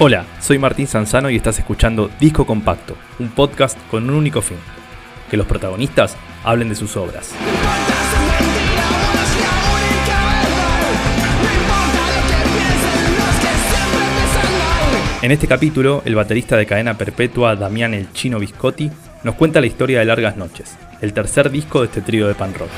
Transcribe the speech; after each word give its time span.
Hola, 0.00 0.26
soy 0.40 0.60
Martín 0.60 0.86
Sanzano 0.86 1.28
y 1.28 1.34
estás 1.34 1.58
escuchando 1.58 2.08
Disco 2.20 2.46
Compacto, 2.46 2.96
un 3.18 3.30
podcast 3.30 3.76
con 3.90 4.08
un 4.08 4.14
único 4.14 4.40
fin, 4.40 4.58
que 5.28 5.36
los 5.36 5.44
protagonistas 5.44 6.16
hablen 6.44 6.68
de 6.68 6.76
sus 6.76 6.96
obras. 6.96 7.34
En 15.20 15.32
este 15.32 15.48
capítulo, 15.48 16.02
el 16.04 16.14
baterista 16.14 16.56
de 16.56 16.66
cadena 16.66 16.94
perpetua 16.94 17.56
Damián 17.56 17.92
El 17.92 18.12
Chino 18.12 18.38
Biscotti 18.38 18.92
nos 19.24 19.34
cuenta 19.34 19.60
la 19.60 19.66
historia 19.66 19.98
de 19.98 20.04
Largas 20.04 20.36
Noches, 20.36 20.78
el 21.00 21.12
tercer 21.12 21.50
disco 21.50 21.80
de 21.80 21.86
este 21.86 22.02
trío 22.02 22.28
de 22.28 22.36
pan 22.36 22.54
rock. 22.54 22.70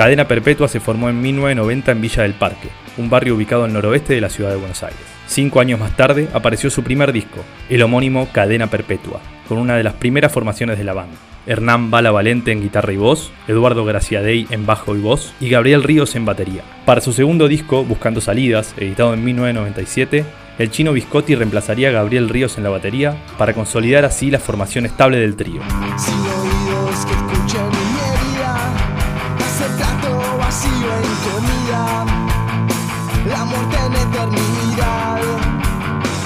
Cadena 0.00 0.26
Perpetua 0.26 0.66
se 0.66 0.80
formó 0.80 1.10
en 1.10 1.20
1990 1.20 1.92
en 1.92 2.00
Villa 2.00 2.22
del 2.22 2.32
Parque, 2.32 2.70
un 2.96 3.10
barrio 3.10 3.34
ubicado 3.34 3.64
al 3.64 3.72
noroeste 3.74 4.14
de 4.14 4.22
la 4.22 4.30
ciudad 4.30 4.48
de 4.48 4.56
Buenos 4.56 4.82
Aires. 4.82 4.98
Cinco 5.26 5.60
años 5.60 5.78
más 5.78 5.94
tarde 5.94 6.26
apareció 6.32 6.70
su 6.70 6.82
primer 6.82 7.12
disco, 7.12 7.44
el 7.68 7.82
homónimo 7.82 8.26
Cadena 8.32 8.68
Perpetua, 8.68 9.20
con 9.46 9.58
una 9.58 9.76
de 9.76 9.82
las 9.82 9.92
primeras 9.92 10.32
formaciones 10.32 10.78
de 10.78 10.84
la 10.84 10.94
banda. 10.94 11.18
Hernán 11.46 11.90
Bala 11.90 12.12
Valente 12.12 12.50
en 12.50 12.62
guitarra 12.62 12.94
y 12.94 12.96
voz, 12.96 13.30
Eduardo 13.46 13.84
Graciadei 13.84 14.46
en 14.48 14.64
bajo 14.64 14.96
y 14.96 15.00
voz 15.00 15.34
y 15.38 15.50
Gabriel 15.50 15.82
Ríos 15.82 16.16
en 16.16 16.24
batería. 16.24 16.62
Para 16.86 17.02
su 17.02 17.12
segundo 17.12 17.46
disco, 17.46 17.84
Buscando 17.84 18.22
Salidas, 18.22 18.74
editado 18.78 19.12
en 19.12 19.22
1997, 19.22 20.24
el 20.58 20.70
chino 20.70 20.94
Biscotti 20.94 21.34
reemplazaría 21.34 21.90
a 21.90 21.92
Gabriel 21.92 22.30
Ríos 22.30 22.56
en 22.56 22.64
la 22.64 22.70
batería 22.70 23.18
para 23.36 23.52
consolidar 23.52 24.06
así 24.06 24.30
la 24.30 24.38
formación 24.38 24.86
estable 24.86 25.18
del 25.18 25.36
trío. 25.36 25.60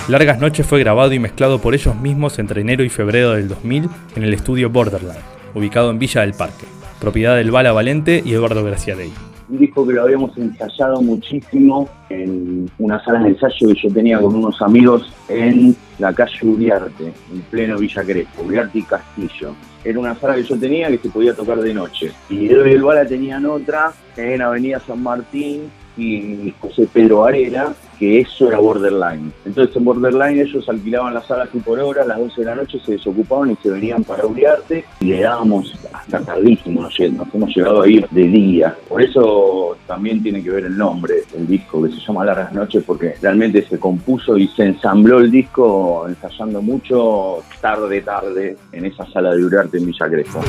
Largas 0.07 0.39
Noches 0.39 0.67
fue 0.67 0.81
grabado 0.81 1.15
y 1.15 1.19
mezclado 1.19 1.61
por 1.61 1.75
ellos 1.75 1.97
mismos 1.97 2.39
entre 2.39 2.61
enero 2.61 2.85
y 2.85 2.91
febrero 2.91 3.33
del 3.33 3.49
2000 3.49 3.89
en 4.17 4.23
el 4.23 4.35
estudio 4.35 4.69
Borderland, 4.69 5.19
ubicado 5.55 5.91
en 5.91 5.99
Villa 5.99 6.21
del 6.21 6.35
Parque, 6.35 6.67
propiedad 7.01 7.37
del 7.37 7.51
Bala 7.51 7.73
Valente 7.73 8.23
y 8.23 8.35
Eduardo 8.35 8.63
Graciadei. 8.63 9.11
Un 9.49 9.59
disco 9.59 9.87
que 9.87 9.95
lo 9.95 10.03
habíamos 10.03 10.37
ensayado 10.37 11.01
muchísimo 11.01 11.89
en 12.11 12.71
una 12.79 13.03
sala 13.03 13.21
de 13.21 13.31
ensayo 13.31 13.69
que 13.69 13.81
yo 13.83 13.95
tenía 13.95 14.21
con 14.21 14.35
unos 14.35 14.61
amigos 14.61 15.11
en 15.31 15.75
la 15.99 16.13
calle 16.13 16.37
Uriarte, 16.43 17.13
en 17.33 17.41
pleno 17.51 17.79
Villa 17.79 18.03
Crespo, 18.03 18.43
Uriarte 18.43 18.81
y 18.81 18.83
Castillo. 18.83 19.55
Era 19.83 19.99
una 19.99 20.15
sala 20.17 20.35
que 20.35 20.43
yo 20.43 20.59
tenía 20.59 20.89
que 20.89 20.99
se 20.99 21.09
podía 21.09 21.35
tocar 21.35 21.61
de 21.61 21.73
noche. 21.73 22.13
Y 22.29 22.47
Edo 22.51 22.67
y 22.67 22.73
el 22.73 22.83
Bala 22.83 23.07
tenían 23.07 23.47
otra 23.47 23.93
en 24.19 24.43
Avenida 24.43 24.81
San 24.81 25.03
Martín 25.03 25.71
y 25.97 26.53
José 26.61 26.89
Pedro 26.93 27.21
Varela, 27.21 27.75
que 27.99 28.21
eso 28.21 28.49
era 28.49 28.59
Borderline. 28.59 29.33
Entonces 29.45 29.77
en 29.77 29.85
Borderline 29.85 30.41
ellos 30.41 30.69
alquilaban 30.69 31.15
las 31.15 31.27
salas 31.27 31.49
y 31.53 31.59
por 31.59 31.79
hora, 31.79 32.03
a 32.03 32.07
las 32.07 32.19
12 32.19 32.41
de 32.41 32.47
la 32.47 32.55
noche 32.55 32.79
se 32.85 32.93
desocupaban 32.93 33.51
y 33.51 33.57
se 33.57 33.71
venían 33.71 34.05
para 34.05 34.27
Uriarte 34.27 34.85
y 35.01 35.07
le 35.07 35.21
dábamos 35.21 35.75
hasta 35.93 36.21
tardísimo, 36.21 36.83
nos, 36.83 37.01
hemos 37.01 37.57
llegado 37.57 37.83
a 37.83 37.89
ir 37.89 38.09
de 38.11 38.23
día. 38.23 38.77
Por 38.89 39.03
eso 39.03 39.77
también 39.87 40.23
tiene 40.23 40.43
que 40.43 40.51
ver 40.51 40.65
el 40.65 40.77
nombre 40.77 41.15
del 41.33 41.47
disco, 41.47 41.83
que 41.83 41.91
se 41.91 42.01
llama 42.01 42.25
Largas 42.25 42.53
Noches, 42.53 42.83
porque 42.87 43.15
realmente 43.21 43.67
se 43.67 43.79
compuso 43.79 44.37
y 44.37 44.49
se 44.49 44.65
ensambló 44.65 45.19
el 45.19 45.31
disco 45.31 46.07
ensayando 46.09 46.63
mucho 46.63 47.43
tarde, 47.61 48.01
tarde 48.03 48.57
en 48.73 48.87
esa 48.87 49.07
sala 49.07 49.35
de 49.35 49.45
Uriarte 49.45 49.79
en 49.79 49.87
Villa 49.87 50.09
Crespo. 50.09 50.41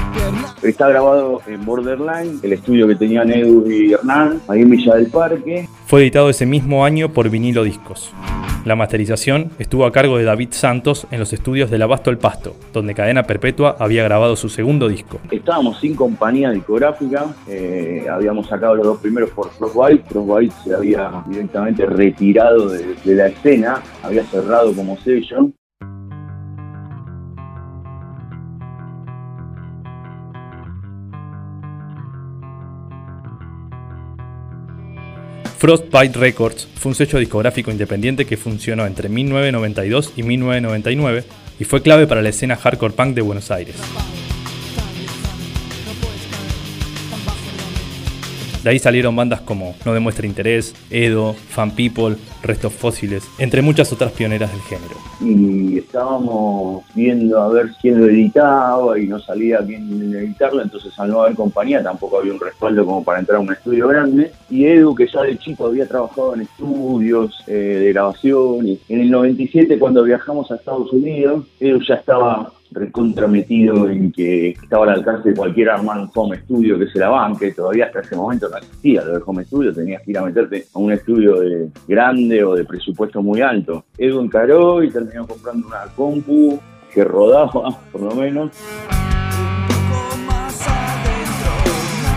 Está 0.62 0.90
grabado 0.90 1.42
en 1.48 1.66
Borderline, 1.66 2.40
el 2.42 2.54
estudio 2.54 2.88
que 2.88 2.96
tenían 2.96 3.32
Edu 3.32 3.70
y 3.70 3.94
Hernán, 3.94 4.42
ahí 4.48 4.62
en 4.62 4.70
Villa 4.70 4.96
del 4.96 5.08
Parque. 5.08 5.68
Fue 5.86 6.02
editado 6.02 6.32
ese 6.32 6.48
mismo 6.48 6.84
año 6.84 7.14
por 7.14 7.30
vinilo 7.30 7.64
discos. 7.64 8.12
La 8.66 8.76
masterización 8.76 9.52
estuvo 9.60 9.86
a 9.86 9.92
cargo 9.92 10.18
de 10.18 10.24
David 10.24 10.48
Santos 10.50 11.06
en 11.12 11.20
los 11.20 11.32
estudios 11.32 11.70
del 11.70 11.84
Abasto 11.84 12.10
el 12.10 12.18
Pasto, 12.18 12.56
donde 12.74 12.96
Cadena 12.96 13.22
Perpetua 13.22 13.76
había 13.78 14.04
grabado 14.04 14.36
su 14.36 14.50
segundo 14.50 14.88
disco. 14.88 15.20
Estábamos 15.30 15.80
sin 15.80 15.96
compañía 15.96 16.50
discográfica, 16.50 17.28
eh, 17.48 18.08
habíamos 18.12 18.48
sacado 18.48 18.74
los 18.74 18.88
dos 18.88 19.00
primeros 19.00 19.30
por 19.30 19.52
Frostbite, 19.52 20.10
Frostbite 20.10 20.56
se 20.64 20.74
había 20.74 21.24
directamente 21.28 21.86
retirado 21.86 22.70
de 22.70 23.16
la 23.16 23.28
escena, 23.28 23.84
había 24.02 24.24
cerrado 24.24 24.74
como 24.74 24.98
sello, 24.98 25.52
Frostbite 35.66 36.20
Records 36.20 36.68
fue 36.76 36.92
un 36.92 36.96
sello 36.96 37.18
discográfico 37.18 37.72
independiente 37.72 38.28
que 38.28 38.38
funcionó 38.38 38.86
entre 38.86 39.10
1992 39.10 40.14
y 40.16 40.22
1999 40.22 41.24
y 41.60 41.64
fue 41.64 41.82
clave 41.82 42.06
para 42.06 42.22
la 42.22 42.30
escena 42.30 42.56
hardcore 42.56 42.94
punk 42.94 43.16
de 43.16 43.22
Buenos 43.22 43.50
Aires. 43.50 43.76
De 48.66 48.72
ahí 48.72 48.80
salieron 48.80 49.16
bandas 49.16 49.42
como 49.42 49.76
No 49.86 49.94
Demuestra 49.94 50.26
Interés, 50.26 50.74
Edo, 50.90 51.34
Fan 51.34 51.70
People, 51.76 52.16
Restos 52.42 52.74
Fósiles, 52.74 53.24
entre 53.38 53.62
muchas 53.62 53.94
otras 53.94 54.12
pioneras 54.12 54.52
del 54.52 54.62
género. 54.62 54.96
Y 55.22 55.78
estábamos 55.78 56.84
viendo 56.96 57.40
a 57.40 57.50
ver 57.50 57.70
quién 57.80 58.00
lo 58.02 58.08
editaba 58.08 58.98
y 58.98 59.06
no 59.06 59.20
salía 59.20 59.60
quién 59.60 60.12
editarlo, 60.16 60.64
entonces 60.64 60.98
al 60.98 61.12
no 61.12 61.22
haber 61.22 61.36
compañía 61.36 61.84
tampoco 61.84 62.18
había 62.18 62.34
un 62.34 62.40
respaldo 62.40 62.84
como 62.84 63.04
para 63.04 63.20
entrar 63.20 63.38
a 63.38 63.42
un 63.42 63.54
estudio 63.54 63.88
grande. 63.88 64.32
Y 64.50 64.66
Edu, 64.66 64.96
que 64.96 65.06
ya 65.14 65.22
de 65.22 65.38
chico 65.38 65.68
había 65.68 65.88
trabajado 65.88 66.34
en 66.34 66.42
estudios 66.42 67.44
eh, 67.46 67.52
de 67.52 67.94
grabación, 67.94 68.68
y 68.68 68.80
en 68.90 69.02
el 69.02 69.12
97 69.12 69.78
cuando 69.78 70.02
viajamos 70.02 70.50
a 70.50 70.56
Estados 70.56 70.92
Unidos, 70.92 71.46
Edu 71.60 71.82
ya 71.88 71.94
estaba 71.94 72.52
recontrametido 72.76 73.90
en 73.90 74.12
que 74.12 74.50
estaba 74.50 74.84
al 74.84 75.00
alcance 75.00 75.30
de 75.30 75.36
cualquier 75.36 75.70
armar 75.70 76.08
home 76.14 76.38
studio 76.42 76.78
que 76.78 76.88
se 76.88 77.00
la 77.00 77.10
banque, 77.10 77.52
todavía 77.54 77.86
hasta 77.86 78.02
ese 78.02 78.16
momento 78.16 78.50
no 78.50 78.58
existía 78.58 79.04
lo 79.04 79.14
de 79.14 79.24
home 79.26 79.46
studio, 79.46 79.74
tenías 79.74 80.02
que 80.04 80.12
ir 80.12 80.18
a 80.18 80.24
meterte 80.24 80.66
a 80.74 80.80
un 80.80 80.92
estudio 80.92 81.40
de 81.40 81.70
grande 81.88 82.44
o 82.44 82.54
de 82.54 82.66
presupuesto 82.66 83.22
muy 83.22 83.42
alto. 83.42 83.86
Edu 83.98 84.22
encaró 84.22 84.84
y 84.84 84.92
terminó 84.92 85.26
comprando 85.26 85.68
una 85.68 85.86
compu 85.96 86.60
que 86.94 87.04
rodaba, 87.04 87.80
por 87.92 88.02
lo 88.02 88.16
menos. 88.16 88.52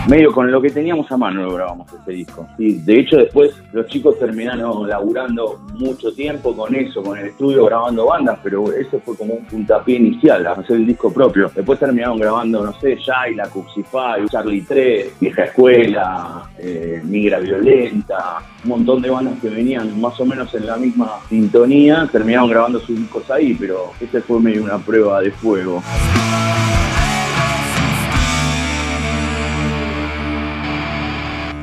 Medio 0.09 0.31
con 0.31 0.51
lo 0.51 0.59
que 0.59 0.71
teníamos 0.71 1.09
a 1.11 1.17
mano 1.17 1.43
lo 1.43 1.53
grabamos 1.53 1.91
este 1.93 2.11
disco. 2.11 2.47
Y 2.57 2.73
de 2.73 2.99
hecho 2.99 3.17
después 3.17 3.51
los 3.71 3.85
chicos 3.87 4.17
terminaron 4.17 4.87
laburando 4.89 5.59
mucho 5.75 6.11
tiempo 6.13 6.55
con 6.55 6.73
eso, 6.75 7.03
con 7.03 7.17
el 7.17 7.27
estudio 7.27 7.65
grabando 7.65 8.07
bandas, 8.07 8.39
pero 8.43 8.73
eso 8.73 8.99
fue 9.05 9.15
como 9.15 9.35
un 9.35 9.45
puntapié 9.45 9.97
inicial, 9.97 10.45
hacer 10.47 10.77
el 10.77 10.87
disco 10.87 11.13
propio. 11.13 11.51
Después 11.53 11.79
terminaron 11.79 12.17
grabando, 12.17 12.65
no 12.65 12.73
sé, 12.79 12.97
la 13.35 13.47
Cuxify, 13.49 14.25
Charlie 14.27 14.61
3, 14.61 15.19
Vieja 15.19 15.43
Escuela, 15.43 16.49
eh, 16.57 17.01
Migra 17.03 17.39
Violenta, 17.39 18.39
un 18.63 18.69
montón 18.69 19.01
de 19.01 19.09
bandas 19.09 19.39
que 19.39 19.49
venían 19.49 19.99
más 20.01 20.19
o 20.19 20.25
menos 20.25 20.53
en 20.55 20.65
la 20.65 20.77
misma 20.77 21.19
sintonía, 21.29 22.09
terminaron 22.11 22.49
grabando 22.49 22.79
sus 22.79 22.97
discos 22.97 23.29
ahí, 23.29 23.55
pero 23.59 23.91
este 23.99 24.21
fue 24.21 24.39
medio 24.39 24.63
una 24.63 24.79
prueba 24.79 25.21
de 25.21 25.31
fuego. 25.31 25.83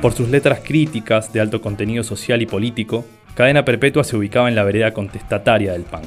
Por 0.03 0.13
sus 0.13 0.29
letras 0.29 0.61
críticas 0.63 1.33
de 1.33 1.41
alto 1.41 1.63
contenido 1.63 2.05
social 2.05 2.43
y 2.43 2.47
político, 2.47 3.05
Cadena 3.35 3.65
Perpetua 3.65 4.05
se 4.05 4.17
ubicaba 4.17 4.49
en 4.49 4.55
la 4.55 4.63
vereda 4.63 4.93
contestataria 4.93 5.73
del 5.73 5.83
punk. 5.83 6.05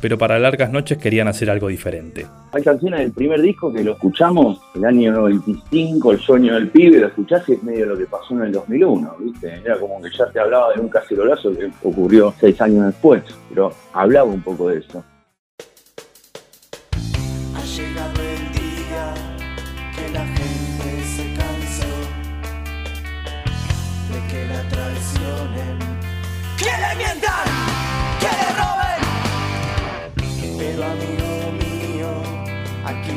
Pero 0.00 0.18
para 0.18 0.38
largas 0.38 0.72
noches 0.72 0.98
querían 0.98 1.28
hacer 1.28 1.48
algo 1.48 1.68
diferente. 1.68 2.26
Hay 2.52 2.62
canciones 2.62 3.00
del 3.00 3.12
primer 3.12 3.40
disco 3.40 3.72
que 3.72 3.84
lo 3.84 3.92
escuchamos 3.92 4.60
el 4.74 4.84
año 4.84 5.12
95, 5.12 6.12
El 6.12 6.18
sueño 6.18 6.54
del 6.54 6.68
pibe, 6.68 6.98
lo 6.98 7.06
escuchás 7.06 7.48
y 7.48 7.52
es 7.52 7.62
medio 7.62 7.86
lo 7.86 7.96
que 7.96 8.06
pasó 8.06 8.34
en 8.34 8.42
el 8.42 8.52
2001, 8.52 9.16
¿viste? 9.20 9.60
Era 9.64 9.78
como 9.78 10.02
que 10.02 10.08
ya 10.10 10.26
te 10.30 10.40
hablaba 10.40 10.74
de 10.74 10.80
un 10.80 10.88
cacerolazo 10.88 11.52
que 11.52 11.70
ocurrió 11.82 12.34
seis 12.40 12.60
años 12.60 12.86
después, 12.86 13.22
pero 13.48 13.72
hablaba 13.92 14.28
un 14.28 14.42
poco 14.42 14.68
de 14.68 14.78
eso. 14.78 15.04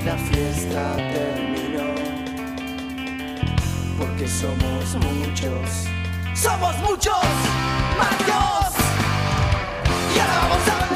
La 0.06 0.18
fiesta 0.18 0.96
terminó. 0.98 1.96
Porque 3.98 4.28
somos 4.28 4.96
muchos. 4.96 5.88
¡Somos 6.36 6.78
muchos! 6.80 7.24
¡Malos! 7.98 8.43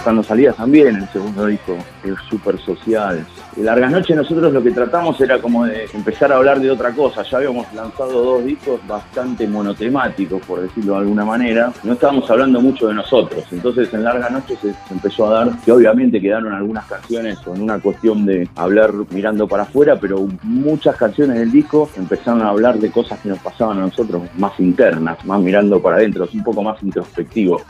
Pasando 0.07 0.53
también, 0.53 0.95
el 0.95 1.09
segundo 1.09 1.45
disco 1.47 1.75
es 2.03 2.13
súper 2.29 2.57
social. 2.59 3.25
Y 3.57 3.61
Largas 3.61 3.91
Noches 3.91 4.15
nosotros 4.15 4.53
lo 4.53 4.63
que 4.63 4.71
tratamos 4.71 5.19
era 5.19 5.39
como 5.39 5.65
de 5.65 5.85
empezar 5.93 6.31
a 6.31 6.37
hablar 6.37 6.61
de 6.61 6.71
otra 6.71 6.91
cosa. 6.91 7.23
Ya 7.23 7.37
habíamos 7.37 7.73
lanzado 7.73 8.23
dos 8.23 8.45
discos 8.45 8.79
bastante 8.87 9.45
monotemáticos, 9.47 10.41
por 10.45 10.61
decirlo 10.61 10.93
de 10.93 10.99
alguna 10.99 11.25
manera. 11.25 11.73
No 11.83 11.93
estábamos 11.93 12.29
hablando 12.29 12.61
mucho 12.61 12.87
de 12.87 12.93
nosotros. 12.93 13.43
Entonces 13.51 13.93
en 13.93 14.03
Largas 14.03 14.31
Noches 14.31 14.59
se, 14.61 14.73
empezó 14.91 15.27
a 15.27 15.45
dar 15.45 15.57
que 15.59 15.73
obviamente 15.73 16.21
quedaron 16.21 16.53
algunas 16.53 16.85
canciones 16.85 17.39
con 17.39 17.59
una 17.61 17.79
cuestión 17.79 18.25
de 18.25 18.47
hablar 18.55 18.93
mirando 19.09 19.45
para 19.45 19.63
afuera, 19.63 19.97
pero 19.99 20.25
muchas 20.43 20.95
canciones 20.95 21.37
del 21.39 21.51
disco 21.51 21.89
empezaron 21.97 22.43
a 22.43 22.49
hablar 22.49 22.79
de 22.79 22.89
cosas 22.91 23.19
que 23.19 23.27
nos 23.27 23.39
pasaban 23.39 23.79
a 23.79 23.81
nosotros 23.81 24.23
más 24.37 24.57
internas, 24.59 25.23
más 25.25 25.41
mirando 25.41 25.81
para 25.81 25.97
adentro, 25.97 26.29
un 26.33 26.43
poco 26.43 26.63
más 26.63 26.81
introspectivo 26.81 27.61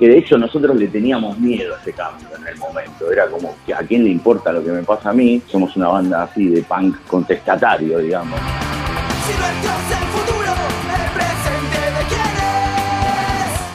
que 0.00 0.08
de 0.08 0.18
hecho 0.18 0.38
nosotros 0.38 0.76
le 0.76 0.88
teníamos 0.88 1.38
miedo 1.38 1.74
a 1.74 1.78
ese 1.78 1.92
cambio 1.92 2.26
en 2.34 2.46
el 2.46 2.56
momento. 2.56 3.12
Era 3.12 3.26
como 3.28 3.54
a 3.76 3.82
quién 3.82 4.04
le 4.04 4.10
importa 4.10 4.50
lo 4.50 4.64
que 4.64 4.70
me 4.70 4.82
pasa 4.82 5.10
a 5.10 5.12
mí. 5.12 5.42
Somos 5.46 5.76
una 5.76 5.88
banda 5.88 6.22
así 6.22 6.46
de 6.46 6.62
punk 6.62 6.96
contestatario, 7.06 7.98
digamos. 7.98 8.40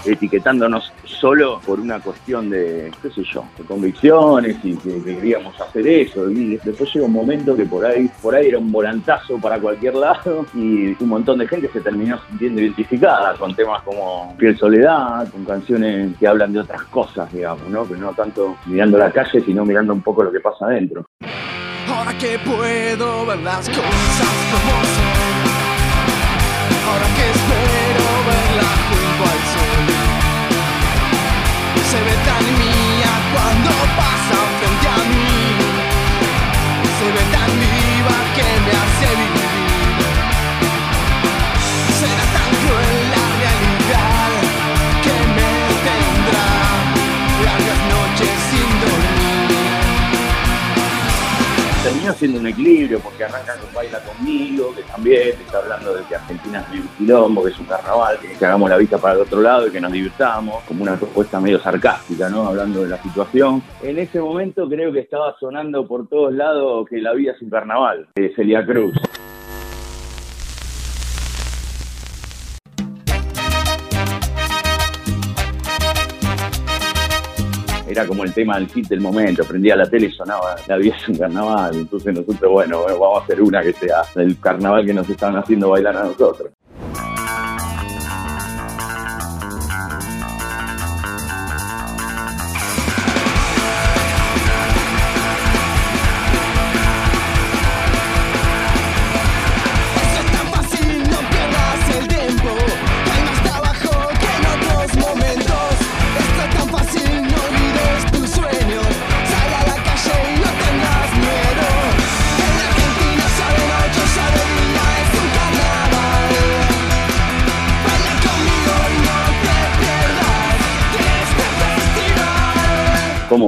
Etiquetándonos 0.08 0.92
solo 1.04 1.60
por 1.66 1.80
una 1.80 2.00
cuestión 2.00 2.50
de, 2.50 2.92
qué 3.02 3.10
sé 3.10 3.24
yo, 3.24 3.46
de 3.58 3.64
convicciones 3.64 4.58
y 4.64 4.76
que, 4.76 5.02
que 5.04 5.16
queríamos 5.16 5.60
hacer 5.60 5.88
eso. 5.88 6.30
Y 6.30 6.58
después 6.64 6.94
llega 6.94 7.06
un 7.06 7.14
momento 7.14 7.56
que 7.56 7.66
por 7.66 7.86
ahí, 7.86 8.10
por 8.22 8.36
ahí 8.36 8.48
era 8.48 8.58
un 8.58 8.72
volantazo 8.72 9.38
para 9.38 9.60
cualquier 9.60 9.96
lado 9.96 10.46
y 10.54 10.96
un 11.02 11.10
montón 11.10 11.40
de 11.40 11.48
gente 11.48 11.70
se 11.72 11.82
terminó 11.82 12.20
sintiendo 12.30 12.62
identificada 12.62 13.36
con 13.38 13.56
temas 13.56 13.82
como 13.84 14.36
Piel 14.38 14.58
Soledad, 14.58 15.30
con 15.30 15.46
canciones 15.46 16.16
que 16.18 16.28
hablan 16.28 16.54
de 16.54 16.60
otras 16.60 16.84
cosas, 16.84 17.32
digamos, 17.32 17.68
¿no? 17.70 17.88
Que 17.88 17.96
no 17.96 18.14
tanto 18.14 18.58
mirando 18.66 18.98
la 18.98 19.12
calle, 19.12 19.42
sino 19.42 19.66
mirando 19.66 19.94
un 19.94 20.02
poco 20.02 20.24
lo 20.24 20.32
que 20.32 20.40
pasa 20.40 20.66
adentro. 20.66 21.06
Ahora 21.88 22.18
que 22.18 22.40
puedo 22.40 23.26
ver 23.26 23.40
las 23.40 23.68
cosas 23.70 24.50
como 24.52 24.84
son. 24.96 25.26
Ahora 26.88 27.08
que 27.16 27.32
espero 27.32 27.95
terminó 52.06 52.14
siendo 52.14 52.40
un 52.40 52.48
equilibrio 52.48 53.00
porque 53.00 53.24
arrancan 53.24 53.60
con 53.60 53.74
Baila 53.74 54.00
Conmigo, 54.00 54.74
que 54.76 54.84
también 54.84 55.30
está 55.30 55.58
hablando 55.60 55.94
de 55.94 56.04
que 56.04 56.16
Argentina 56.16 56.66
es 56.72 56.80
un 56.80 56.88
quilombo, 56.98 57.44
que 57.44 57.50
es 57.50 57.60
un 57.60 57.66
carnaval, 57.66 58.20
que, 58.20 58.30
que 58.34 58.46
hagamos 58.46 58.70
la 58.70 58.78
vista 58.78 58.98
para 58.98 59.16
el 59.16 59.22
otro 59.22 59.42
lado 59.42 59.68
y 59.68 59.72
que 59.72 59.82
nos 59.82 59.92
divirtamos, 59.92 60.64
como 60.64 60.84
una 60.84 60.96
propuesta 60.96 61.40
medio 61.40 61.60
sarcástica, 61.60 62.30
¿no? 62.30 62.48
Hablando 62.48 62.84
de 62.84 62.90
la 62.90 63.02
situación. 63.02 63.64
En 63.82 63.98
ese 63.98 64.20
momento 64.20 64.68
creo 64.70 64.92
que 64.92 65.00
estaba 65.00 65.36
sonando 65.40 65.88
por 65.88 66.08
todos 66.08 66.34
lados 66.34 66.88
que 66.88 67.02
la 67.02 67.14
vida 67.14 67.32
es 67.32 67.42
un 67.42 67.50
carnaval, 67.50 68.08
de 68.16 68.34
Celia 68.36 68.66
Cruz. 68.66 68.94
Era 77.96 78.08
como 78.08 78.24
el 78.24 78.34
tema 78.34 78.58
del 78.58 78.68
hit 78.68 78.88
del 78.88 79.00
momento. 79.00 79.44
Prendía 79.46 79.76
la 79.76 79.90
tele 79.90 80.08
y 80.08 80.12
sonaba 80.12 80.56
La 80.68 80.78
vida 80.78 80.96
es 80.98 81.08
un 81.08 81.18
carnaval. 81.18 81.76
Entonces 81.76 82.14
nosotros, 82.14 82.52
bueno, 82.52 82.84
vamos 82.84 83.22
a 83.22 83.24
hacer 83.24 83.42
una 83.42 83.62
que 83.62 83.74
sea 83.74 84.02
del 84.14 84.40
carnaval 84.40 84.86
que 84.86 84.94
nos 84.94 85.10
están 85.10 85.36
haciendo 85.38 85.70
bailar 85.70 85.96
a 85.98 86.04
nosotros. 86.04 86.52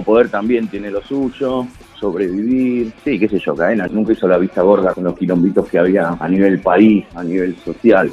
Poder 0.03 0.29
también 0.29 0.67
tiene 0.67 0.91
lo 0.91 1.01
suyo, 1.01 1.67
sobrevivir. 1.99 2.91
Sí, 3.03 3.19
qué 3.19 3.27
sé 3.27 3.39
yo, 3.39 3.55
Cadena 3.55 3.87
nunca 3.87 4.13
hizo 4.13 4.27
la 4.27 4.37
vista 4.37 4.61
gorda 4.61 4.93
con 4.93 5.03
los 5.03 5.17
quilombitos 5.17 5.67
que 5.67 5.79
había 5.79 6.15
a 6.19 6.27
nivel 6.27 6.59
país, 6.59 7.05
a 7.15 7.23
nivel 7.23 7.55
social. 7.57 8.11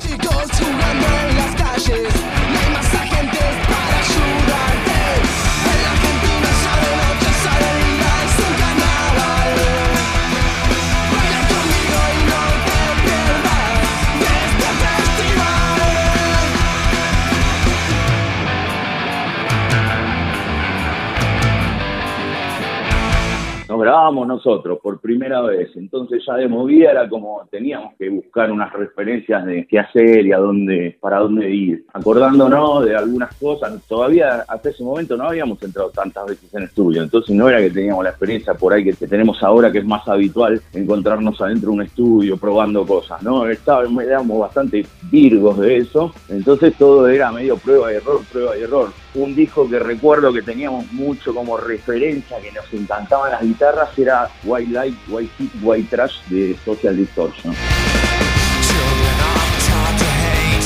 Nos 23.66 23.80
grabamos 23.80 24.28
nosotros 24.28 24.78
por 24.82 25.00
primera 25.00 25.40
vez, 25.40 25.70
entonces 25.74 26.22
ya 26.26 26.34
de 26.34 26.48
movida 26.48 26.90
era 26.90 27.08
como 27.08 27.46
teníamos 27.50 27.94
que 27.98 28.10
buscar 28.10 28.52
unas 28.52 28.70
referencias 28.74 29.46
de 29.46 29.66
qué 29.66 29.78
hacer 29.78 30.26
y 30.26 30.32
a 30.32 30.38
dónde, 30.38 30.98
para 31.00 31.20
dónde 31.20 31.50
ir. 31.50 31.86
Acordándonos 31.94 32.84
de 32.84 32.94
algunas 32.94 33.34
cosas, 33.36 33.80
todavía 33.88 34.44
hasta 34.46 34.68
ese 34.68 34.84
momento 34.84 35.16
no 35.16 35.28
habíamos 35.28 35.62
entrado 35.62 35.88
tantas 35.88 36.26
veces 36.26 36.54
en 36.54 36.64
estudio, 36.64 37.02
entonces 37.02 37.34
no 37.34 37.48
era 37.48 37.58
que 37.58 37.70
teníamos 37.70 38.04
la 38.04 38.10
experiencia 38.10 38.52
por 38.52 38.74
ahí 38.74 38.84
que, 38.84 38.92
que 38.92 39.06
tenemos 39.06 39.42
ahora, 39.42 39.72
que 39.72 39.78
es 39.78 39.86
más 39.86 40.06
habitual 40.08 40.60
encontrarnos 40.74 41.40
adentro 41.40 41.70
de 41.70 41.76
un 41.76 41.82
estudio 41.82 42.36
probando 42.36 42.84
cosas, 42.84 43.22
¿no? 43.22 43.48
Estábamos, 43.48 44.04
éramos 44.04 44.40
bastante 44.40 44.84
virgos 45.10 45.58
de 45.58 45.78
eso, 45.78 46.12
entonces 46.28 46.74
todo 46.76 47.08
era 47.08 47.32
medio 47.32 47.56
prueba 47.56 47.90
y 47.90 47.96
error, 47.96 48.20
prueba 48.30 48.58
y 48.58 48.62
error. 48.62 49.03
Un 49.14 49.34
disco 49.34 49.68
que 49.68 49.78
recuerdo 49.78 50.32
que 50.32 50.42
teníamos 50.42 50.90
mucho 50.92 51.32
como 51.32 51.56
referencia, 51.56 52.40
que 52.40 52.50
nos 52.50 52.72
encantaban 52.72 53.30
las 53.30 53.42
guitarras, 53.42 53.96
era 53.96 54.28
White 54.42 54.72
Light, 54.72 54.96
White 55.08 55.32
Heat, 55.38 55.50
White 55.62 55.96
Trash 55.96 56.24
de 56.26 56.56
Social 56.64 56.96
Distortion. 56.96 57.54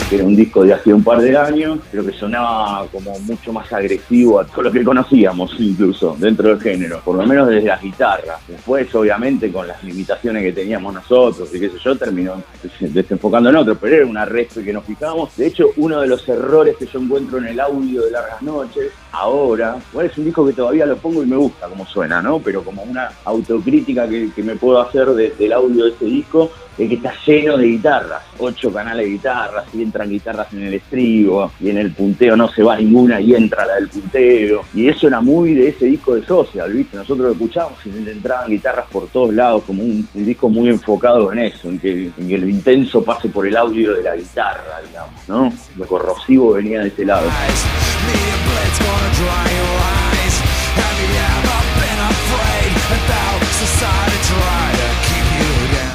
Que 0.09 0.17
era 0.17 0.25
un 0.25 0.35
disco 0.35 0.65
de 0.65 0.73
hace 0.73 0.93
un 0.93 1.05
par 1.05 1.21
de 1.21 1.37
años, 1.37 1.81
pero 1.91 2.05
que 2.05 2.13
sonaba 2.13 2.87
como 2.91 3.19
mucho 3.21 3.53
más 3.53 3.71
agresivo 3.73 4.41
a 4.41 4.47
todo 4.47 4.63
lo 4.63 4.73
que 4.73 4.83
conocíamos 4.83 5.55
incluso 5.59 6.17
dentro 6.19 6.49
del 6.49 6.61
género, 6.61 7.01
por 7.05 7.17
lo 7.17 7.27
menos 7.27 7.49
desde 7.49 7.69
las 7.69 7.83
guitarras. 7.83 8.41
Después, 8.49 8.95
obviamente, 8.95 9.53
con 9.53 9.69
las 9.69 9.83
limitaciones 9.85 10.43
que 10.43 10.53
teníamos 10.53 10.95
nosotros 10.95 11.55
y 11.55 11.61
qué 11.61 11.69
sé 11.69 11.79
yo, 11.85 11.97
terminó 11.97 12.43
desenfocando 12.81 13.51
en 13.51 13.57
otro, 13.57 13.75
pero 13.75 13.97
era 13.97 14.07
una 14.07 14.25
red 14.25 14.47
que 14.49 14.73
nos 14.73 14.85
fijamos. 14.85 15.37
De 15.37 15.47
hecho, 15.47 15.67
uno 15.77 16.01
de 16.01 16.07
los 16.07 16.27
errores 16.29 16.77
que 16.77 16.87
yo 16.87 17.01
encuentro 17.01 17.39
en 17.39 17.49
el 17.49 17.61
audio 17.61 18.03
de 18.03 18.11
Largas 18.11 18.41
Noches, 18.41 18.93
ahora, 19.13 19.77
igual 19.91 20.07
es 20.07 20.19
un 20.19 20.25
disco 20.25 20.47
que 20.47 20.53
todavía 20.53 20.87
lo 20.87 20.97
pongo 20.97 21.23
y 21.23 21.27
me 21.27 21.37
gusta 21.37 21.69
como 21.69 21.87
suena, 21.87 22.21
¿no? 22.23 22.39
Pero 22.39 22.63
como 22.63 22.83
una 22.83 23.11
autocrítica 23.25 24.09
que, 24.09 24.31
me 24.43 24.57
puedo 24.57 24.81
hacer 24.81 25.09
de- 25.09 25.31
del 25.39 25.53
audio 25.53 25.85
de 25.85 25.91
este 25.91 26.05
disco, 26.07 26.51
es 26.79 26.89
que 26.89 26.95
está 26.95 27.13
lleno 27.27 27.57
de 27.57 27.67
guitarras, 27.67 28.23
ocho 28.39 28.73
canales 28.73 29.05
de 29.05 29.13
guitarras, 29.13 29.65
y 29.75 29.83
entran 29.83 30.09
guitarras 30.09 30.53
en 30.53 30.63
el 30.63 30.75
estribo, 30.75 31.51
y 31.61 31.71
en 31.71 31.79
el 31.79 31.93
punteo 31.93 32.37
no 32.37 32.49
se 32.49 32.63
va 32.63 32.77
ninguna 32.77 33.21
y 33.21 33.35
entra 33.35 33.67
la 33.67 33.75
del 33.75 33.89
punteo. 33.89 34.63
Y 34.73 34.89
eso 34.89 35.09
era 35.09 35.21
muy 35.21 35.55
de 35.55 35.69
ese 35.69 35.87
disco 35.87 36.15
de 36.15 36.25
Social, 36.25 36.73
¿viste? 36.73 36.97
Nosotros 36.97 37.27
lo 37.27 37.33
escuchábamos 37.33 37.79
y 37.85 38.09
entraban 38.09 38.49
guitarras 38.49 38.87
por 38.91 39.09
todos 39.09 39.35
lados, 39.35 39.65
como 39.67 39.83
un, 39.83 40.09
disco 40.15 40.49
muy 40.49 40.69
enfocado 40.69 41.33
en 41.33 41.41
eso, 41.41 41.69
en 41.69 41.79
que, 41.79 42.11
en 42.17 42.31
el 42.31 42.49
intenso 42.49 43.03
pase 43.03 43.29
por 43.29 43.47
el 43.47 43.57
audio 43.57 43.95
de 43.95 44.03
la 44.03 44.17
guitarra, 44.17 44.81
digamos, 44.87 45.29
¿no? 45.29 45.53
Lo 45.77 45.87
corrosivo 45.87 46.53
venía 46.53 46.81
de 46.81 46.89
ese 46.89 47.05
lado. 47.05 47.29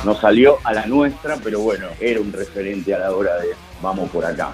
No 0.03 0.19
salió 0.19 0.57
a 0.65 0.73
la 0.73 0.85
nuestra, 0.85 1.37
pero 1.41 1.61
bueno, 1.61 1.87
era 1.99 2.19
un 2.19 2.33
referente 2.33 2.93
a 2.93 2.99
la 2.99 3.11
hora 3.11 3.35
de 3.37 3.55
vamos 3.81 4.09
por 4.09 4.25
acá. 4.25 4.51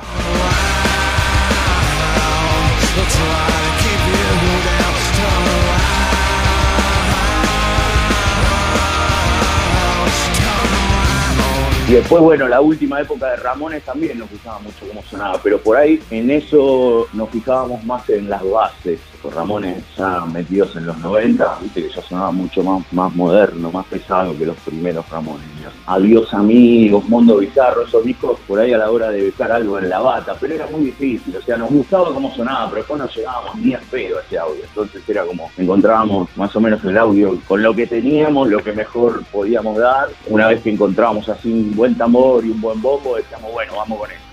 Y 11.89 11.93
después, 11.93 12.21
bueno, 12.21 12.47
la 12.47 12.61
última 12.61 13.01
época 13.01 13.31
de 13.31 13.37
Ramones 13.37 13.83
también 13.83 14.19
nos 14.19 14.29
fijaba 14.29 14.59
mucho 14.59 14.87
cómo 14.87 15.01
sonaba, 15.01 15.39
pero 15.41 15.59
por 15.59 15.75
ahí 15.75 15.99
en 16.11 16.29
eso 16.29 17.07
nos 17.13 17.31
fijábamos 17.31 17.83
más 17.83 18.07
en 18.11 18.29
las 18.29 18.47
bases. 18.47 18.99
Los 19.23 19.33
Ramones 19.33 19.83
ya 19.97 20.25
metidos 20.25 20.75
en 20.75 20.85
los 20.85 20.97
90, 20.99 21.59
viste 21.61 21.83
que 21.83 21.89
ya 21.89 22.01
sonaba 22.01 22.31
mucho 22.31 22.63
más, 22.63 22.83
más 22.91 23.13
moderno, 23.15 23.71
más 23.71 23.85
pesado 23.85 24.37
que 24.37 24.45
los 24.45 24.57
primeros 24.57 25.07
Ramones. 25.09 25.47
Adiós 25.85 26.33
amigos, 26.33 27.07
Mundo 27.07 27.37
Bizarro, 27.37 27.83
esos 27.83 28.03
discos 28.03 28.39
por 28.47 28.59
ahí 28.59 28.73
a 28.73 28.77
la 28.77 28.91
hora 28.91 29.09
de 29.09 29.25
buscar 29.25 29.51
algo 29.51 29.79
en 29.79 29.89
la 29.89 29.99
bata, 29.99 30.35
pero 30.39 30.55
era 30.55 30.67
muy 30.67 30.85
difícil, 30.85 31.35
o 31.35 31.41
sea, 31.41 31.57
nos 31.57 31.69
gustaba 31.69 32.13
cómo 32.13 32.33
sonaba, 32.35 32.65
pero 32.69 32.77
después 32.77 32.99
no 32.99 33.07
llegábamos 33.07 33.55
ni 33.55 33.73
a 33.73 33.79
pedo 33.91 34.19
ese 34.19 34.37
audio. 34.37 34.63
Entonces 34.63 35.01
era 35.07 35.25
como, 35.25 35.49
encontrábamos 35.57 36.29
más 36.35 36.55
o 36.55 36.61
menos 36.61 36.83
el 36.83 36.97
audio 36.97 37.39
con 37.47 37.61
lo 37.61 37.73
que 37.73 37.87
teníamos, 37.87 38.49
lo 38.49 38.63
que 38.63 38.71
mejor 38.73 39.23
podíamos 39.31 39.77
dar. 39.77 40.09
Una 40.27 40.47
vez 40.47 40.61
que 40.61 40.71
encontrábamos 40.71 41.27
así 41.29 41.51
un 41.51 41.75
buen 41.75 41.95
tambor 41.95 42.45
y 42.45 42.49
un 42.49 42.61
buen 42.61 42.81
bombo, 42.81 43.15
decíamos, 43.15 43.51
bueno, 43.51 43.73
vamos 43.75 43.99
con 43.99 43.99
con 43.99 44.11
esto. 44.11 44.28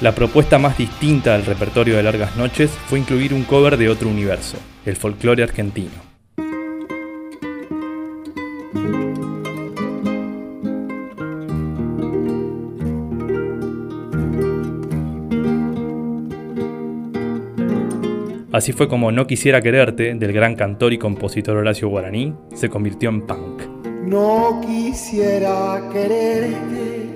La 0.00 0.14
propuesta 0.14 0.58
más 0.58 0.78
distinta 0.78 1.34
del 1.34 1.44
repertorio 1.44 1.94
de 1.94 2.02
Largas 2.02 2.34
Noches 2.34 2.70
fue 2.70 2.98
incluir 2.98 3.34
un 3.34 3.42
cover 3.42 3.76
de 3.76 3.90
otro 3.90 4.08
universo, 4.08 4.56
el 4.86 4.96
folclore 4.96 5.42
argentino. 5.42 5.90
Así 18.52 18.72
fue 18.72 18.88
como 18.88 19.12
No 19.12 19.26
Quisiera 19.26 19.60
Quererte, 19.60 20.14
del 20.14 20.32
gran 20.32 20.54
cantor 20.54 20.94
y 20.94 20.98
compositor 20.98 21.58
Horacio 21.58 21.88
Guaraní, 21.88 22.34
se 22.54 22.70
convirtió 22.70 23.10
en 23.10 23.26
punk. 23.26 23.62
No 24.06 24.62
quisiera 24.66 25.90
quererte, 25.92 27.10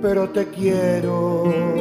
pero 0.00 0.28
te 0.30 0.46
quiero 0.46 1.75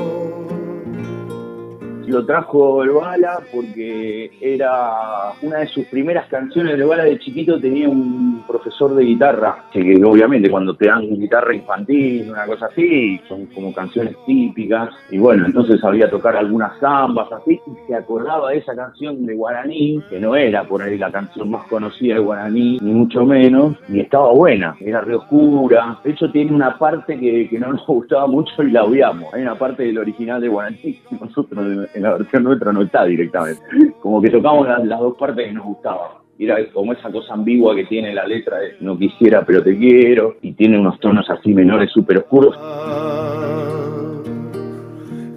lo 2.07 2.25
trajo 2.25 2.83
el 2.83 2.91
Bala 2.91 3.39
porque 3.53 4.31
era 4.41 5.33
una 5.41 5.59
de 5.59 5.67
sus 5.67 5.85
primeras 5.85 6.27
canciones. 6.27 6.73
El 6.73 6.83
Bala 6.85 7.03
de 7.03 7.19
chiquito 7.19 7.59
tenía 7.59 7.89
un 7.89 8.43
profesor 8.47 8.95
de 8.95 9.03
guitarra, 9.03 9.65
que 9.71 10.01
obviamente 10.03 10.49
cuando 10.49 10.75
te 10.75 10.87
dan 10.87 11.07
guitarra 11.07 11.55
infantil, 11.55 12.29
una 12.29 12.45
cosa 12.45 12.67
así, 12.67 13.19
son 13.27 13.45
como 13.47 13.73
canciones 13.73 14.15
típicas. 14.25 14.89
Y 15.09 15.17
bueno, 15.17 15.45
entonces 15.45 15.79
sabía 15.79 16.09
tocar 16.09 16.35
algunas 16.35 16.77
zambas 16.79 17.31
así 17.31 17.59
y 17.65 17.87
se 17.87 17.95
acordaba 17.95 18.51
de 18.51 18.57
esa 18.57 18.75
canción 18.75 19.25
de 19.25 19.35
Guaraní, 19.35 20.01
que 20.09 20.19
no 20.19 20.35
era 20.35 20.63
por 20.63 20.81
ahí 20.81 20.97
la 20.97 21.11
canción 21.11 21.49
más 21.49 21.65
conocida 21.67 22.15
de 22.15 22.21
Guaraní, 22.21 22.79
ni 22.81 22.91
mucho 22.91 23.25
menos, 23.25 23.75
ni 23.87 24.01
estaba 24.01 24.31
buena, 24.31 24.75
era 24.79 25.01
re 25.01 25.15
oscura. 25.15 25.99
De 26.03 26.11
hecho, 26.11 26.31
tiene 26.31 26.53
una 26.53 26.77
parte 26.77 27.17
que, 27.19 27.47
que 27.49 27.59
no 27.59 27.73
nos 27.73 27.85
gustaba 27.87 28.27
mucho 28.27 28.63
y 28.63 28.71
la 28.71 28.83
odiamos. 28.83 29.33
Hay 29.33 29.41
una 29.41 29.55
parte 29.55 29.83
del 29.83 29.97
original 29.97 30.41
de 30.41 30.47
Guaraní 30.47 30.77
que 30.77 31.15
nosotros 31.19 31.87
en 31.95 32.03
la 32.03 32.17
versión 32.17 32.43
nuestra 32.43 32.71
no 32.71 32.81
está 32.81 33.05
directamente. 33.05 33.61
Como 34.01 34.21
que 34.21 34.29
tocamos 34.29 34.67
las, 34.67 34.99
dos 34.99 35.15
partes 35.17 35.47
que 35.47 35.53
nos 35.53 35.65
gustaban. 35.65 36.11
Era 36.37 36.57
como 36.73 36.91
esa 36.93 37.09
cosa 37.09 37.33
ambigua 37.33 37.75
que 37.75 37.85
tiene 37.85 38.13
la 38.13 38.27
letra 38.27 38.57
de 38.57 38.75
no 38.81 38.97
quisiera 38.97 39.45
pero 39.45 39.63
te 39.63 39.77
quiero 39.77 40.35
y 40.41 40.51
tiene 40.51 40.77
unos 40.77 40.99
tonos 40.99 41.29
así 41.29 41.53
menores 41.53 41.89
súper 41.91 42.17
oscuros. 42.17 42.55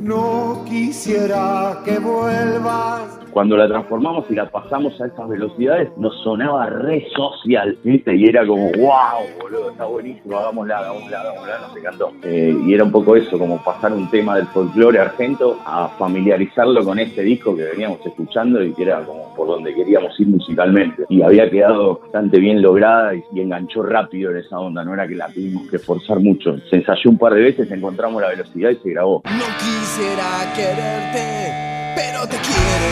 No 0.00 0.64
quisiera 0.66 1.78
que 1.84 1.98
vuelvas 1.98 3.17
cuando 3.38 3.56
la 3.56 3.68
transformamos 3.68 4.24
y 4.30 4.34
la 4.34 4.50
pasamos 4.50 5.00
a 5.00 5.06
esas 5.06 5.28
velocidades, 5.28 5.96
nos 5.96 6.12
sonaba 6.24 6.66
re 6.66 7.06
social, 7.14 7.78
¿viste? 7.84 8.16
Y 8.16 8.24
era 8.24 8.44
como, 8.44 8.64
wow, 8.72 9.22
boludo, 9.40 9.70
está 9.70 9.84
buenísimo, 9.84 10.36
hagámosla, 10.36 10.78
hagámosla, 10.78 11.20
hagámosla, 11.20 11.58
nos 11.60 11.76
encantó. 11.76 12.12
Eh, 12.24 12.60
y 12.66 12.74
era 12.74 12.82
un 12.82 12.90
poco 12.90 13.14
eso, 13.14 13.38
como 13.38 13.62
pasar 13.62 13.92
un 13.92 14.10
tema 14.10 14.34
del 14.34 14.48
folclore 14.48 14.98
argento 14.98 15.56
a 15.64 15.86
familiarizarlo 15.86 16.84
con 16.84 16.98
este 16.98 17.22
disco 17.22 17.54
que 17.54 17.62
veníamos 17.62 18.04
escuchando 18.04 18.60
y 18.60 18.72
que 18.72 18.82
era 18.82 19.04
como 19.04 19.32
por 19.36 19.46
donde 19.46 19.72
queríamos 19.72 20.18
ir 20.18 20.26
musicalmente. 20.26 21.04
Y 21.08 21.22
había 21.22 21.48
quedado 21.48 22.00
bastante 22.00 22.40
bien 22.40 22.60
lograda 22.60 23.14
y, 23.14 23.22
enganchó 23.38 23.84
rápido 23.84 24.32
en 24.32 24.38
esa 24.38 24.58
onda, 24.58 24.82
no 24.82 24.94
era 24.94 25.06
que 25.06 25.14
la 25.14 25.28
tuvimos 25.28 25.70
que 25.70 25.78
forzar 25.78 26.18
mucho. 26.18 26.58
Se 26.68 26.74
ensayó 26.74 27.08
un 27.08 27.18
par 27.18 27.34
de 27.34 27.42
veces, 27.42 27.70
encontramos 27.70 28.20
la 28.20 28.30
velocidad 28.30 28.70
y 28.70 28.76
se 28.78 28.90
grabó. 28.90 29.22
No 29.26 29.44
quisiera 29.60 30.52
quererte, 30.56 31.67
pero 31.98 32.20
te 32.28 32.36
quiero. 32.36 32.86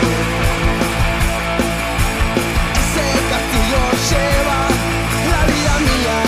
Ese 2.75 3.06
castillo 3.30 3.82
lleva 4.10 4.60
la 5.30 5.40
vida 5.46 5.75
mía. 5.86 6.18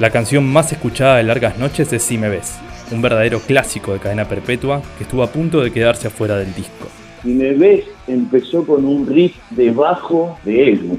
La 0.00 0.10
canción 0.10 0.50
más 0.50 0.72
escuchada 0.72 1.18
de 1.18 1.24
Largas 1.24 1.58
Noches 1.58 1.92
es 1.92 2.02
Si 2.02 2.16
me 2.16 2.30
ves, 2.30 2.58
un 2.90 3.02
verdadero 3.02 3.40
clásico 3.40 3.92
de 3.92 3.98
cadena 3.98 4.26
perpetua 4.26 4.80
que 4.96 5.04
estuvo 5.04 5.22
a 5.22 5.26
punto 5.26 5.60
de 5.60 5.70
quedarse 5.70 6.06
afuera 6.06 6.38
del 6.38 6.54
disco. 6.54 6.88
Si 7.22 7.28
me 7.28 7.52
ves, 7.52 7.84
empezó 8.06 8.66
con 8.66 8.86
un 8.86 9.06
riff 9.06 9.36
de 9.50 9.70
bajo 9.70 10.38
de 10.44 10.72
Edu. 10.72 10.98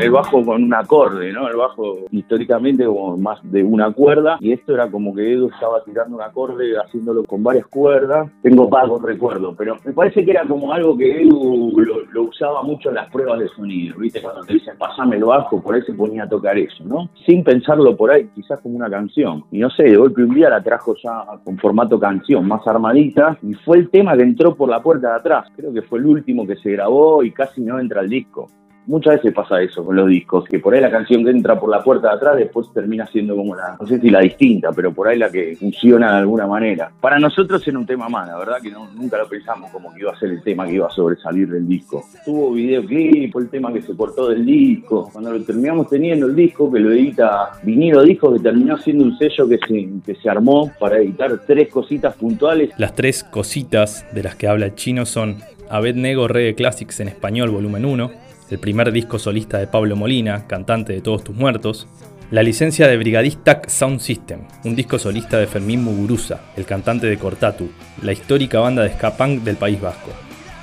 El 0.00 0.12
bajo 0.12 0.42
con 0.42 0.62
un 0.62 0.72
acorde, 0.72 1.30
¿no? 1.30 1.46
El 1.46 1.56
bajo 1.56 2.06
históricamente 2.10 2.86
como 2.86 3.18
más 3.18 3.38
de 3.42 3.62
una 3.62 3.92
cuerda 3.92 4.38
y 4.40 4.52
esto 4.52 4.72
era 4.72 4.90
como 4.90 5.14
que 5.14 5.34
Edu 5.34 5.50
estaba 5.50 5.84
tirando 5.84 6.16
un 6.16 6.22
acorde 6.22 6.78
haciéndolo 6.78 7.22
con 7.24 7.42
varias 7.42 7.66
cuerdas. 7.66 8.30
Tengo 8.42 8.66
vagos 8.66 9.02
recuerdos, 9.02 9.54
pero 9.58 9.76
me 9.84 9.92
parece 9.92 10.24
que 10.24 10.30
era 10.30 10.46
como 10.46 10.72
algo 10.72 10.96
que 10.96 11.20
Edu 11.22 11.74
lo, 11.76 12.00
lo 12.12 12.22
usaba 12.22 12.62
mucho 12.62 12.88
en 12.88 12.94
las 12.94 13.10
pruebas 13.10 13.40
de 13.40 13.48
sonido, 13.48 13.98
¿viste? 13.98 14.22
Cuando 14.22 14.40
te 14.40 14.54
dicen 14.54 14.78
pasame 14.78 15.16
el 15.16 15.24
bajo, 15.24 15.60
por 15.60 15.74
ahí 15.74 15.82
se 15.82 15.92
ponía 15.92 16.24
a 16.24 16.28
tocar 16.28 16.56
eso, 16.56 16.82
¿no? 16.84 17.10
Sin 17.26 17.44
pensarlo 17.44 17.94
por 17.94 18.10
ahí, 18.10 18.26
quizás 18.34 18.58
como 18.60 18.76
una 18.76 18.88
canción. 18.88 19.44
Y 19.50 19.58
no 19.58 19.68
sé, 19.68 19.82
de 19.82 19.96
golpe 19.96 20.22
un 20.22 20.34
día 20.34 20.48
la 20.48 20.62
trajo 20.62 20.94
ya 21.02 21.26
con 21.44 21.58
formato 21.58 22.00
canción, 22.00 22.48
más 22.48 22.66
armadita, 22.66 23.36
y 23.42 23.52
fue 23.52 23.76
el 23.76 23.90
tema 23.90 24.16
que 24.16 24.22
entró 24.22 24.54
por 24.54 24.70
la 24.70 24.80
puerta 24.80 25.10
de 25.10 25.16
atrás. 25.16 25.48
Creo 25.54 25.74
que 25.74 25.82
fue 25.82 25.98
el 25.98 26.06
último 26.06 26.46
que 26.46 26.56
se 26.56 26.70
grabó 26.70 27.22
y 27.22 27.32
casi 27.32 27.60
no 27.60 27.78
entra 27.78 28.00
al 28.00 28.08
disco. 28.08 28.48
Muchas 28.86 29.16
veces 29.16 29.32
pasa 29.32 29.60
eso 29.62 29.84
con 29.84 29.96
los 29.96 30.08
discos, 30.08 30.44
que 30.46 30.58
por 30.58 30.74
ahí 30.74 30.80
la 30.80 30.90
canción 30.90 31.24
que 31.24 31.30
entra 31.30 31.58
por 31.58 31.70
la 31.70 31.82
puerta 31.82 32.08
de 32.08 32.14
atrás 32.14 32.36
después 32.36 32.72
termina 32.72 33.06
siendo 33.06 33.36
como 33.36 33.54
la, 33.54 33.76
no 33.80 33.86
sé 33.86 34.00
si 34.00 34.10
la 34.10 34.20
distinta, 34.20 34.72
pero 34.72 34.92
por 34.92 35.08
ahí 35.08 35.18
la 35.18 35.30
que 35.30 35.56
funciona 35.56 36.12
de 36.12 36.18
alguna 36.18 36.46
manera. 36.46 36.90
Para 37.00 37.18
nosotros 37.18 37.66
era 37.66 37.78
un 37.78 37.86
tema 37.86 38.08
más, 38.08 38.28
la 38.28 38.38
verdad 38.38 38.56
que 38.62 38.70
nunca 38.70 39.18
lo 39.18 39.28
pensamos 39.28 39.70
como 39.70 39.92
que 39.92 40.00
iba 40.00 40.12
a 40.12 40.18
ser 40.18 40.30
el 40.30 40.42
tema 40.42 40.66
que 40.66 40.74
iba 40.74 40.86
a 40.86 40.90
sobresalir 40.90 41.48
del 41.48 41.68
disco. 41.68 42.04
Tuvo 42.24 42.52
videoclip, 42.52 43.36
el 43.36 43.48
tema 43.48 43.72
que 43.72 43.82
se 43.82 43.94
cortó 43.94 44.28
del 44.28 44.44
disco. 44.44 45.08
Cuando 45.12 45.32
lo 45.32 45.42
terminamos 45.44 45.88
teniendo 45.88 46.26
el 46.26 46.34
disco, 46.34 46.72
que 46.72 46.80
lo 46.80 46.90
edita 46.92 47.52
Vinilo 47.62 48.02
Disco, 48.02 48.32
que 48.32 48.40
terminó 48.40 48.78
siendo 48.78 49.04
un 49.04 49.16
sello 49.18 49.48
que 49.48 49.58
se, 49.58 49.88
que 50.04 50.14
se 50.20 50.28
armó 50.28 50.70
para 50.78 50.98
editar 50.98 51.40
tres 51.46 51.68
cositas 51.68 52.14
puntuales 52.14 52.70
Las 52.76 52.94
tres 52.94 53.24
cositas 53.24 54.06
de 54.12 54.22
las 54.22 54.34
que 54.36 54.48
habla 54.48 54.66
el 54.66 54.74
chino 54.74 55.06
son 55.06 55.38
Abednego 55.68 56.28
Reggae 56.28 56.54
Classics 56.54 57.00
en 57.00 57.08
español 57.08 57.50
volumen 57.50 57.84
1, 57.84 58.10
el 58.50 58.58
primer 58.58 58.90
disco 58.90 59.18
solista 59.18 59.58
de 59.58 59.68
Pablo 59.68 59.96
Molina, 59.96 60.46
cantante 60.46 60.92
de 60.92 61.00
Todos 61.00 61.22
tus 61.22 61.36
muertos, 61.36 61.86
la 62.30 62.42
licencia 62.42 62.88
de 62.88 62.96
Brigadista 62.96 63.62
Sound 63.66 64.00
System, 64.00 64.40
un 64.64 64.74
disco 64.74 64.98
solista 64.98 65.38
de 65.38 65.46
Fermín 65.46 65.82
Muguruza, 65.84 66.40
el 66.56 66.64
cantante 66.64 67.06
de 67.06 67.16
Cortatu, 67.16 67.70
la 68.02 68.12
histórica 68.12 68.60
banda 68.60 68.82
de 68.82 68.90
ska 68.90 69.16
punk 69.16 69.42
del 69.42 69.56
País 69.56 69.80
Vasco. 69.80 70.10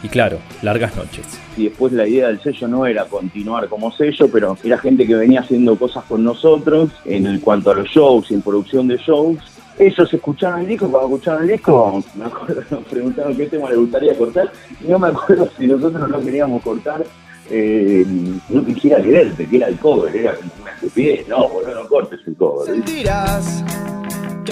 Y 0.04 0.10
claro, 0.10 0.38
Largas 0.62 0.96
Noches. 0.96 1.26
y 1.58 1.66
después 1.66 1.92
la 1.92 2.08
idea 2.08 2.28
del 2.28 2.40
sello 2.40 2.68
no 2.68 2.86
era 2.86 3.06
continuar 3.06 3.68
como 3.68 3.92
sello, 3.92 4.30
pero 4.32 4.58
era 4.64 4.78
gente 4.78 5.08
que 5.08 5.16
venía 5.16 5.40
haciendo 5.40 5.76
cosas 5.76 6.04
con 6.04 6.24
nosotros 6.24 6.92
en 7.04 7.40
cuanto 7.40 7.72
a 7.72 7.76
los 7.76 7.88
shows 7.88 8.30
y 8.30 8.36
en 8.36 8.42
producción 8.42 8.88
de 8.88 8.98
shows. 8.98 9.40
Ellos 9.80 10.14
escucharon 10.14 10.62
el 10.62 10.68
disco, 10.68 10.90
cuando 10.90 11.16
escucharon 11.16 11.44
el 11.44 11.50
disco, 11.50 12.04
me 12.16 12.26
acuerdo, 12.26 12.64
nos 12.70 12.84
preguntaron 12.86 13.36
qué 13.36 13.46
tema 13.48 13.70
les 13.70 13.80
gustaría 13.80 14.16
cortar, 14.16 14.52
y 14.82 14.88
no 14.88 15.00
me 15.00 15.08
acuerdo 15.08 15.50
si 15.58 15.68
nosotros 15.68 16.10
no 16.10 16.20
queríamos 16.20 16.62
cortar, 16.62 17.04
eh, 17.50 18.06
no 18.50 18.66
quisiera 18.66 19.02
quererte, 19.02 19.46
que 19.46 19.58
era 19.58 19.68
el 19.68 19.78
cover, 19.78 20.16
era 20.16 20.36
como 20.36 20.52
una 20.62 20.72
estupidez, 20.72 21.28
no, 21.28 21.48
boludo, 21.50 21.84
no 21.84 21.88
cortes 21.90 22.20
el 22.28 22.36
cover. 22.36 22.66
Sentirás 22.74 23.64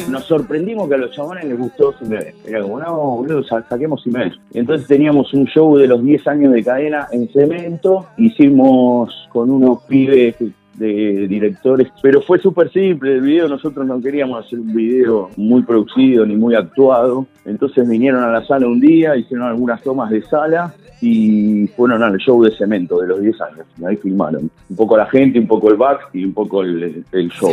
Nos 0.10 0.26
sorprendimos 0.26 0.88
que 0.90 0.96
a 0.96 0.98
los 0.98 1.12
chabones 1.12 1.46
les 1.46 1.58
gustó 1.58 1.94
Siemens. 1.98 2.36
Era 2.46 2.62
como, 2.62 2.80
no, 2.80 2.96
boludo, 3.18 3.44
sa- 3.44 3.64
saquemos 3.68 4.04
Siemens. 4.04 4.38
Y 4.54 4.60
entonces 4.60 4.88
teníamos 4.88 5.34
un 5.34 5.46
show 5.46 5.78
de 5.78 5.88
los 5.88 6.04
10 6.04 6.28
años 6.28 6.54
de 6.54 6.64
cadena 6.64 7.08
en 7.12 7.28
cemento. 7.30 8.06
Hicimos 8.18 9.28
con 9.32 9.50
unos 9.50 9.84
pibes 9.84 10.36
de 10.74 11.26
directores, 11.30 11.88
pero 12.02 12.20
fue 12.22 12.38
súper 12.38 12.70
simple 12.70 13.14
el 13.14 13.22
video, 13.22 13.48
nosotros 13.48 13.86
no 13.88 14.02
queríamos 14.02 14.46
hacer 14.46 14.60
un 14.60 14.74
video 14.76 15.30
muy 15.38 15.62
producido 15.64 16.26
ni 16.26 16.36
muy 16.36 16.54
actuado, 16.54 17.26
entonces 17.46 17.88
vinieron 17.88 18.22
a 18.26 18.30
la 18.30 18.46
sala 18.46 18.68
un 18.68 18.82
día, 18.82 19.16
hicieron 19.16 19.48
algunas 19.48 19.82
tomas 19.82 20.10
de 20.12 20.22
sala 20.24 20.74
y 21.02 21.68
fueron 21.76 22.02
al 22.04 22.18
show 22.18 22.44
de 22.44 22.56
cemento 22.56 23.00
de 23.00 23.08
los 23.08 23.22
10 23.22 23.42
años. 23.42 23.66
Y 23.80 23.86
ahí 23.86 23.96
filmaron. 23.98 24.50
Un 24.70 24.76
poco 24.76 24.98
la 24.98 25.06
gente, 25.08 25.40
un 25.40 25.48
poco 25.48 25.70
el 25.70 25.78
back 25.78 26.10
y 26.14 26.24
un 26.26 26.34
poco 26.34 26.62
el, 26.62 27.04
el 27.12 27.30
show. 27.30 27.52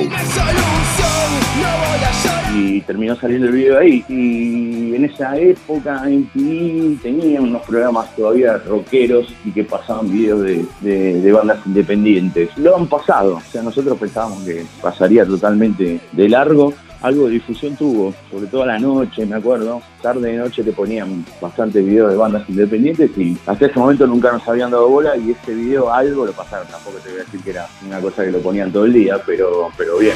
Y 2.54 2.80
terminó 2.82 3.16
saliendo 3.16 3.46
el 3.48 3.52
video 3.52 3.78
ahí. 3.78 4.04
Y 4.08 4.94
en 4.94 5.04
esa 5.04 5.36
época 5.38 6.02
MTV 6.06 7.00
tenía 7.02 7.40
unos 7.40 7.62
programas 7.62 8.14
todavía 8.14 8.58
rockeros 8.58 9.32
y 9.44 9.50
que 9.52 9.64
pasaban 9.64 10.10
videos 10.10 10.42
de, 10.42 10.64
de- 10.80 11.20
de 11.20 11.32
bandas 11.32 11.58
independientes. 11.66 12.50
Lo 12.58 12.76
han 12.76 12.86
pasado. 12.86 13.36
O 13.36 13.40
sea, 13.40 13.62
nosotros 13.62 13.98
pensábamos 13.98 14.44
que 14.44 14.64
pasaría 14.80 15.24
totalmente 15.24 16.00
de 16.12 16.28
largo. 16.28 16.72
Algo 17.02 17.26
de 17.26 17.32
difusión 17.32 17.74
tuvo, 17.74 18.14
sobre 18.30 18.46
todo 18.46 18.62
a 18.62 18.66
la 18.66 18.78
noche, 18.78 19.26
me 19.26 19.36
acuerdo. 19.36 19.82
Tarde 20.00 20.30
de 20.32 20.38
noche 20.38 20.62
te 20.62 20.72
ponían 20.72 21.24
bastantes 21.40 21.84
videos 21.84 22.12
de 22.12 22.16
bandas 22.16 22.48
independientes 22.48 23.10
y 23.18 23.36
hasta 23.44 23.66
ese 23.66 23.78
momento 23.78 24.06
nunca 24.06 24.30
nos 24.30 24.46
habían 24.46 24.70
dado 24.70 24.88
bola 24.88 25.16
y 25.16 25.32
ese 25.32 25.52
video 25.52 25.92
algo 25.92 26.24
lo 26.24 26.32
pasaron. 26.32 26.68
Tampoco 26.68 26.98
te 26.98 27.10
voy 27.10 27.20
a 27.20 27.24
decir 27.24 27.40
que 27.40 27.50
era 27.50 27.66
una 27.84 28.00
cosa 28.00 28.24
que 28.24 28.30
lo 28.30 28.38
ponían 28.38 28.72
todo 28.72 28.84
el 28.84 28.92
día, 28.92 29.20
pero, 29.26 29.68
pero 29.76 29.98
bien. 29.98 30.14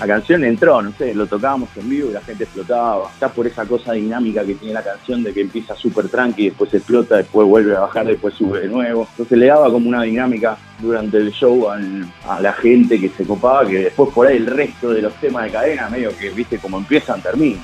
La 0.00 0.06
canción 0.06 0.44
entró, 0.44 0.82
no 0.82 0.92
sé, 0.92 1.14
lo 1.14 1.26
tocábamos 1.26 1.70
en 1.76 1.88
vivo 1.88 2.10
y 2.10 2.12
la 2.12 2.20
gente 2.20 2.44
explotaba. 2.44 3.08
Está 3.12 3.28
por 3.28 3.46
esa 3.46 3.64
cosa 3.64 3.92
dinámica 3.92 4.44
que 4.44 4.54
tiene 4.54 4.74
la 4.74 4.82
canción 4.82 5.22
de 5.22 5.32
que 5.32 5.40
empieza 5.40 5.74
súper 5.76 6.08
tranqui, 6.08 6.46
después 6.46 6.74
explota, 6.74 7.16
después 7.16 7.48
vuelve 7.48 7.74
a 7.76 7.80
bajar, 7.80 8.06
después 8.06 8.34
sube 8.34 8.60
de 8.60 8.68
nuevo. 8.68 9.06
Entonces 9.12 9.38
le 9.38 9.46
daba 9.46 9.70
como 9.70 9.88
una 9.88 10.02
dinámica 10.02 10.58
durante 10.80 11.16
el 11.18 11.30
show 11.30 11.68
a 11.70 12.40
la 12.40 12.52
gente 12.52 13.00
que 13.00 13.08
se 13.08 13.24
copaba, 13.24 13.66
que 13.66 13.84
después 13.84 14.12
por 14.12 14.26
ahí 14.26 14.36
el 14.36 14.46
resto 14.46 14.90
de 14.90 15.02
los 15.02 15.14
temas 15.14 15.44
de 15.44 15.50
cadena, 15.52 15.88
medio 15.88 16.16
que, 16.16 16.30
viste, 16.30 16.58
como 16.58 16.78
empiezan, 16.78 17.22
terminan. 17.22 17.62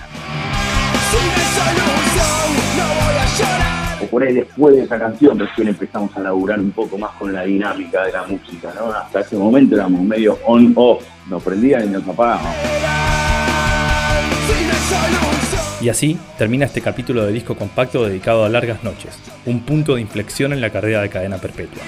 O 4.03 4.07
por 4.07 4.23
ahí 4.23 4.33
después 4.33 4.75
de 4.75 4.83
esa 4.83 4.99
canción 4.99 5.39
recién 5.39 5.69
empezamos 5.69 6.17
a 6.17 6.21
laburar 6.21 6.59
un 6.59 6.71
poco 6.71 6.97
más 6.97 7.11
con 7.13 7.33
la 7.33 7.43
dinámica 7.43 8.05
de 8.05 8.13
la 8.13 8.23
música, 8.23 8.73
¿no? 8.75 8.91
Hasta 8.93 9.21
ese 9.21 9.37
momento 9.37 9.75
éramos 9.75 10.03
medio 10.03 10.39
on-off, 10.47 11.05
nos 11.29 11.43
prendían 11.43 11.85
y 11.85 11.91
nos 11.91 12.09
apagábamos. 12.09 12.55
Y 15.83 15.89
así 15.89 16.19
termina 16.37 16.67
este 16.67 16.81
capítulo 16.81 17.25
de 17.25 17.33
disco 17.33 17.55
compacto 17.57 18.07
dedicado 18.07 18.45
a 18.45 18.49
Largas 18.49 18.85
Noches, 18.85 19.19
un 19.47 19.61
punto 19.61 19.95
de 19.95 20.03
inflexión 20.03 20.53
en 20.53 20.61
la 20.61 20.71
carrera 20.71 21.03
de 21.03 21.09
Cadena 21.09 21.39
Perpetua. 21.39 21.83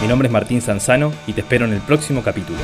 Mi 0.00 0.08
nombre 0.08 0.28
es 0.28 0.32
Martín 0.32 0.60
Sanzano 0.60 1.12
y 1.26 1.32
te 1.32 1.40
espero 1.40 1.64
en 1.64 1.72
el 1.72 1.80
próximo 1.80 2.22
capítulo. 2.22 2.58